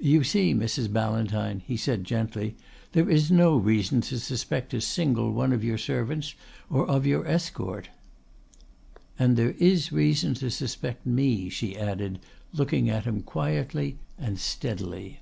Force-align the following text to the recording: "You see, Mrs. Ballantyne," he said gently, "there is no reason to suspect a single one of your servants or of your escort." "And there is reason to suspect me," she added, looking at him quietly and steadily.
"You 0.00 0.24
see, 0.24 0.54
Mrs. 0.54 0.90
Ballantyne," 0.90 1.60
he 1.60 1.76
said 1.76 2.02
gently, 2.04 2.56
"there 2.92 3.06
is 3.10 3.30
no 3.30 3.54
reason 3.58 4.00
to 4.08 4.18
suspect 4.18 4.72
a 4.72 4.80
single 4.80 5.30
one 5.30 5.52
of 5.52 5.62
your 5.62 5.76
servants 5.76 6.34
or 6.70 6.88
of 6.88 7.04
your 7.06 7.26
escort." 7.26 7.90
"And 9.18 9.36
there 9.36 9.54
is 9.58 9.92
reason 9.92 10.32
to 10.36 10.50
suspect 10.50 11.04
me," 11.04 11.50
she 11.50 11.76
added, 11.76 12.18
looking 12.54 12.88
at 12.88 13.04
him 13.04 13.20
quietly 13.20 13.98
and 14.18 14.38
steadily. 14.38 15.20